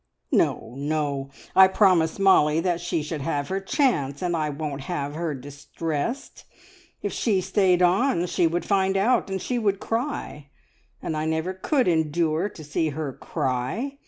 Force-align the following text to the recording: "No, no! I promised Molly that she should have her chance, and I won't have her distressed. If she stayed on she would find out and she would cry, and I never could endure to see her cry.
"No, 0.31 0.73
no! 0.77 1.29
I 1.55 1.67
promised 1.67 2.17
Molly 2.19 2.59
that 2.59 2.81
she 2.81 3.03
should 3.03 3.21
have 3.21 3.49
her 3.49 3.59
chance, 3.59 4.23
and 4.23 4.35
I 4.35 4.49
won't 4.49 4.81
have 4.85 5.13
her 5.13 5.35
distressed. 5.35 6.43
If 7.03 7.13
she 7.13 7.39
stayed 7.39 7.83
on 7.83 8.25
she 8.25 8.47
would 8.47 8.65
find 8.65 8.97
out 8.97 9.29
and 9.29 9.39
she 9.39 9.59
would 9.59 9.79
cry, 9.79 10.49
and 11.03 11.15
I 11.15 11.25
never 11.25 11.53
could 11.53 11.87
endure 11.87 12.49
to 12.49 12.63
see 12.63 12.89
her 12.89 13.13
cry. 13.13 13.99